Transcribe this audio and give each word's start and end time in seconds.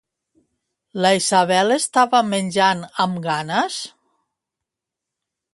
La 1.05 1.11
Isabel 1.17 1.75
estava 1.75 2.23
menjant 2.31 2.83
amb 3.05 3.23
ganes? 3.29 3.79